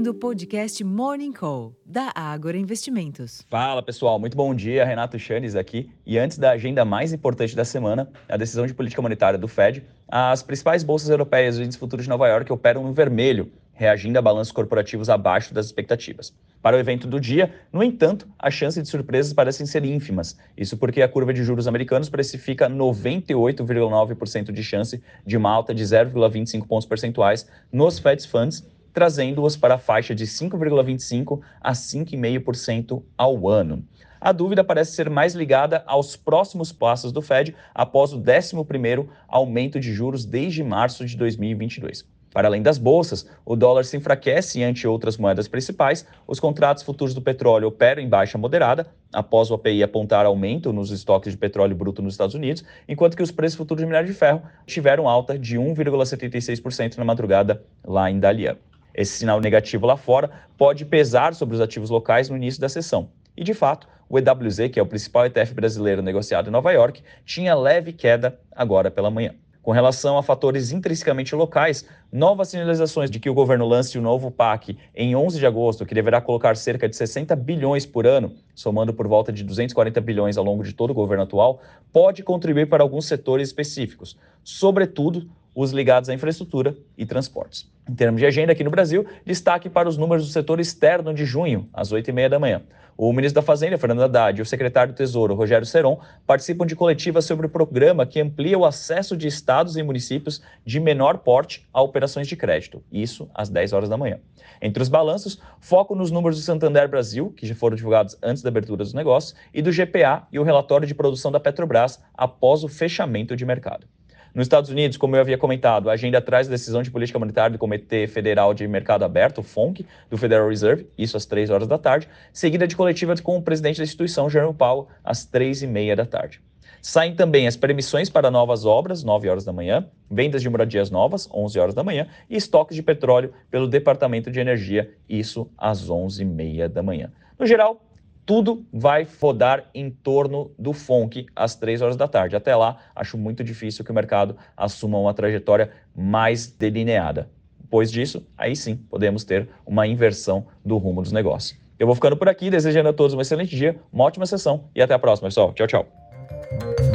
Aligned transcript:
ouvindo 0.00 0.12
o 0.12 0.14
podcast 0.14 0.82
Morning 0.82 1.30
Call, 1.30 1.76
da 1.84 2.10
Ágora 2.14 2.56
Investimentos. 2.56 3.42
Fala 3.50 3.82
pessoal, 3.82 4.18
muito 4.18 4.34
bom 4.34 4.54
dia. 4.54 4.82
Renato 4.82 5.18
Chanes 5.18 5.54
aqui. 5.54 5.90
E 6.06 6.18
antes 6.18 6.38
da 6.38 6.52
agenda 6.52 6.86
mais 6.86 7.12
importante 7.12 7.54
da 7.54 7.66
semana, 7.66 8.08
a 8.26 8.38
decisão 8.38 8.66
de 8.66 8.72
política 8.72 9.02
monetária 9.02 9.38
do 9.38 9.46
Fed, 9.46 9.84
as 10.08 10.42
principais 10.42 10.82
bolsas 10.82 11.10
europeias 11.10 11.58
e 11.58 11.64
índices 11.64 11.78
futuros 11.78 12.06
de 12.06 12.08
Nova 12.08 12.26
York 12.28 12.50
operam 12.50 12.82
no 12.82 12.94
vermelho, 12.94 13.52
reagindo 13.74 14.18
a 14.18 14.22
balanços 14.22 14.52
corporativos 14.52 15.10
abaixo 15.10 15.52
das 15.52 15.66
expectativas. 15.66 16.32
Para 16.62 16.78
o 16.78 16.80
evento 16.80 17.06
do 17.06 17.20
dia, 17.20 17.52
no 17.70 17.82
entanto, 17.82 18.26
as 18.38 18.54
chances 18.54 18.82
de 18.82 18.88
surpresas 18.88 19.34
parecem 19.34 19.66
ser 19.66 19.84
ínfimas. 19.84 20.38
Isso 20.56 20.78
porque 20.78 21.02
a 21.02 21.08
curva 21.08 21.34
de 21.34 21.44
juros 21.44 21.68
americanos 21.68 22.08
precifica 22.08 22.70
98,9% 22.70 24.50
de 24.50 24.64
chance 24.64 25.02
de 25.26 25.36
uma 25.36 25.50
alta 25.50 25.74
de 25.74 25.84
0,25 25.84 26.66
pontos 26.66 26.86
percentuais 26.86 27.46
nos 27.70 27.98
Fed 27.98 28.26
Funds 28.26 28.64
trazendo-as 28.92 29.56
para 29.56 29.74
a 29.74 29.78
faixa 29.78 30.14
de 30.14 30.26
5,25% 30.26 31.40
a 31.60 31.72
5,5% 31.72 33.02
ao 33.16 33.48
ano. 33.48 33.84
A 34.20 34.32
dúvida 34.32 34.62
parece 34.62 34.92
ser 34.92 35.08
mais 35.08 35.34
ligada 35.34 35.82
aos 35.86 36.14
próximos 36.14 36.70
passos 36.70 37.10
do 37.10 37.22
Fed 37.22 37.54
após 37.74 38.12
o 38.12 38.20
11º 38.20 39.08
aumento 39.26 39.80
de 39.80 39.92
juros 39.94 40.26
desde 40.26 40.62
março 40.62 41.06
de 41.06 41.16
2022. 41.16 42.04
Para 42.32 42.46
além 42.46 42.62
das 42.62 42.78
bolsas, 42.78 43.26
o 43.44 43.56
dólar 43.56 43.84
se 43.84 43.96
enfraquece 43.96 44.62
ante 44.62 44.86
outras 44.86 45.16
moedas 45.16 45.48
principais, 45.48 46.06
os 46.28 46.38
contratos 46.38 46.84
futuros 46.84 47.12
do 47.12 47.20
petróleo 47.20 47.68
operam 47.68 48.00
em 48.00 48.08
baixa 48.08 48.38
moderada, 48.38 48.86
após 49.12 49.50
o 49.50 49.54
API 49.54 49.82
apontar 49.82 50.24
aumento 50.24 50.72
nos 50.72 50.92
estoques 50.92 51.32
de 51.32 51.38
petróleo 51.38 51.74
bruto 51.74 52.00
nos 52.00 52.14
Estados 52.14 52.36
Unidos, 52.36 52.62
enquanto 52.86 53.16
que 53.16 53.22
os 53.22 53.32
preços 53.32 53.56
futuros 53.56 53.82
de 53.82 53.86
minério 53.86 54.06
de 54.06 54.14
ferro 54.14 54.42
tiveram 54.64 55.08
alta 55.08 55.36
de 55.36 55.58
1,76% 55.58 56.98
na 56.98 57.04
madrugada 57.04 57.64
lá 57.84 58.08
em 58.08 58.20
Dalian. 58.20 58.56
Esse 59.00 59.16
sinal 59.16 59.40
negativo 59.40 59.86
lá 59.86 59.96
fora 59.96 60.30
pode 60.58 60.84
pesar 60.84 61.34
sobre 61.34 61.54
os 61.54 61.60
ativos 61.62 61.88
locais 61.88 62.28
no 62.28 62.36
início 62.36 62.60
da 62.60 62.68
sessão. 62.68 63.08
E, 63.34 63.42
de 63.42 63.54
fato, 63.54 63.88
o 64.10 64.18
EWZ, 64.18 64.68
que 64.70 64.78
é 64.78 64.82
o 64.82 64.86
principal 64.86 65.24
ETF 65.24 65.54
brasileiro 65.54 66.02
negociado 66.02 66.48
em 66.48 66.52
Nova 66.52 66.70
York, 66.70 67.02
tinha 67.24 67.54
leve 67.54 67.94
queda 67.94 68.38
agora 68.52 68.90
pela 68.90 69.10
manhã. 69.10 69.34
Com 69.62 69.72
relação 69.72 70.18
a 70.18 70.22
fatores 70.22 70.70
intrinsecamente 70.70 71.34
locais, 71.34 71.86
novas 72.12 72.48
sinalizações 72.48 73.10
de 73.10 73.18
que 73.18 73.30
o 73.30 73.34
governo 73.34 73.66
lance 73.66 73.96
o 73.96 74.02
novo 74.02 74.30
PAC 74.30 74.76
em 74.94 75.16
11 75.16 75.38
de 75.38 75.46
agosto, 75.46 75.86
que 75.86 75.94
deverá 75.94 76.20
colocar 76.20 76.54
cerca 76.54 76.86
de 76.86 76.94
60 76.94 77.34
bilhões 77.36 77.86
por 77.86 78.06
ano, 78.06 78.34
somando 78.54 78.92
por 78.92 79.08
volta 79.08 79.32
de 79.32 79.42
240 79.42 79.98
bilhões 80.02 80.36
ao 80.36 80.44
longo 80.44 80.62
de 80.62 80.74
todo 80.74 80.90
o 80.90 80.94
governo 80.94 81.24
atual, 81.24 81.62
pode 81.90 82.22
contribuir 82.22 82.68
para 82.68 82.82
alguns 82.82 83.06
setores 83.06 83.48
específicos, 83.48 84.18
sobretudo 84.44 85.26
os 85.54 85.72
ligados 85.72 86.08
à 86.08 86.14
infraestrutura 86.14 86.76
e 86.96 87.04
transportes. 87.04 87.66
Em 87.90 87.94
termos 87.96 88.20
de 88.20 88.26
agenda 88.26 88.52
aqui 88.52 88.62
no 88.62 88.70
Brasil, 88.70 89.04
destaque 89.26 89.68
para 89.68 89.88
os 89.88 89.96
números 89.96 90.24
do 90.24 90.32
setor 90.32 90.60
externo 90.60 91.12
de 91.12 91.24
junho, 91.24 91.68
às 91.72 91.92
8h30 91.92 92.28
da 92.28 92.38
manhã. 92.38 92.62
O 92.96 93.12
ministro 93.12 93.40
da 93.40 93.44
Fazenda, 93.44 93.76
Fernando 93.76 94.04
Haddad, 94.04 94.38
e 94.38 94.42
o 94.42 94.46
secretário 94.46 94.92
do 94.92 94.96
Tesouro, 94.96 95.34
Rogério 95.34 95.66
Seron, 95.66 95.98
participam 96.24 96.64
de 96.64 96.76
coletiva 96.76 97.20
sobre 97.20 97.46
o 97.46 97.50
programa 97.50 98.06
que 98.06 98.20
amplia 98.20 98.56
o 98.56 98.64
acesso 98.64 99.16
de 99.16 99.26
estados 99.26 99.76
e 99.76 99.82
municípios 99.82 100.40
de 100.64 100.78
menor 100.78 101.18
porte 101.18 101.66
a 101.72 101.82
operações 101.82 102.28
de 102.28 102.36
crédito, 102.36 102.80
isso 102.92 103.28
às 103.34 103.48
10 103.48 103.72
horas 103.72 103.88
da 103.88 103.96
manhã. 103.96 104.20
Entre 104.62 104.80
os 104.80 104.88
balanços, 104.88 105.42
foco 105.58 105.96
nos 105.96 106.12
números 106.12 106.38
do 106.38 106.44
Santander 106.44 106.88
Brasil, 106.88 107.34
que 107.36 107.44
já 107.44 107.56
foram 107.56 107.74
divulgados 107.74 108.16
antes 108.22 108.40
da 108.40 108.50
abertura 108.50 108.84
dos 108.84 108.94
negócios, 108.94 109.34
e 109.52 109.60
do 109.60 109.72
GPA 109.72 110.28
e 110.30 110.38
o 110.38 110.44
relatório 110.44 110.86
de 110.86 110.94
produção 110.94 111.32
da 111.32 111.40
Petrobras 111.40 112.00
após 112.14 112.62
o 112.62 112.68
fechamento 112.68 113.34
de 113.34 113.44
mercado. 113.44 113.84
Nos 114.32 114.44
Estados 114.44 114.70
Unidos, 114.70 114.96
como 114.96 115.16
eu 115.16 115.20
havia 115.20 115.36
comentado, 115.36 115.90
a 115.90 115.94
agenda 115.94 116.20
traz 116.20 116.46
a 116.46 116.50
decisão 116.50 116.82
de 116.82 116.90
política 116.90 117.18
monetária 117.18 117.50
do 117.50 117.58
Comitê 117.58 118.06
Federal 118.06 118.54
de 118.54 118.66
Mercado 118.68 119.04
Aberto, 119.04 119.38
o 119.38 119.42
FONC, 119.42 119.84
do 120.08 120.16
Federal 120.16 120.48
Reserve, 120.48 120.86
isso 120.96 121.16
às 121.16 121.26
3 121.26 121.50
horas 121.50 121.66
da 121.66 121.76
tarde, 121.76 122.08
seguida 122.32 122.64
de 122.64 122.76
coletiva 122.76 123.14
com 123.20 123.36
o 123.36 123.42
presidente 123.42 123.78
da 123.78 123.82
instituição, 123.82 124.30
Jerome 124.30 124.54
Powell, 124.54 124.86
às 125.02 125.24
3 125.24 125.64
e 125.64 125.66
meia 125.66 125.96
da 125.96 126.06
tarde. 126.06 126.40
Saem 126.80 127.14
também 127.14 127.48
as 127.48 127.56
permissões 127.56 128.08
para 128.08 128.30
novas 128.30 128.64
obras, 128.64 129.02
9 129.02 129.28
horas 129.28 129.44
da 129.44 129.52
manhã, 129.52 129.86
vendas 130.08 130.40
de 130.40 130.48
moradias 130.48 130.92
novas, 130.92 131.28
11 131.34 131.58
horas 131.58 131.74
da 131.74 131.82
manhã, 131.82 132.06
e 132.28 132.36
estoques 132.36 132.76
de 132.76 132.84
petróleo 132.84 133.32
pelo 133.50 133.66
Departamento 133.66 134.30
de 134.30 134.38
Energia, 134.38 134.94
isso 135.08 135.50
às 135.58 135.90
11 135.90 136.22
e 136.22 136.24
meia 136.24 136.68
da 136.68 136.84
manhã. 136.84 137.12
No 137.36 137.44
geral, 137.46 137.82
tudo 138.30 138.64
vai 138.72 139.04
rodar 139.20 139.64
em 139.74 139.90
torno 139.90 140.52
do 140.56 140.72
FONC 140.72 141.26
às 141.34 141.56
3 141.56 141.82
horas 141.82 141.96
da 141.96 142.06
tarde. 142.06 142.36
Até 142.36 142.54
lá, 142.54 142.76
acho 142.94 143.18
muito 143.18 143.42
difícil 143.42 143.84
que 143.84 143.90
o 143.90 143.94
mercado 143.94 144.36
assuma 144.56 144.96
uma 145.00 145.12
trajetória 145.12 145.72
mais 145.96 146.46
delineada. 146.46 147.28
Depois 147.60 147.90
disso, 147.90 148.24
aí 148.38 148.54
sim, 148.54 148.76
podemos 148.88 149.24
ter 149.24 149.48
uma 149.66 149.84
inversão 149.84 150.46
do 150.64 150.78
rumo 150.78 151.02
dos 151.02 151.10
negócios. 151.10 151.58
Eu 151.76 151.88
vou 151.88 151.96
ficando 151.96 152.16
por 152.16 152.28
aqui, 152.28 152.50
desejando 152.50 152.90
a 152.90 152.92
todos 152.92 153.16
um 153.16 153.20
excelente 153.20 153.56
dia, 153.56 153.80
uma 153.92 154.04
ótima 154.04 154.24
sessão 154.26 154.66
e 154.76 154.80
até 154.80 154.94
a 154.94 154.98
próxima, 155.00 155.26
pessoal. 155.28 155.52
Tchau, 155.52 155.66
tchau. 155.66 156.89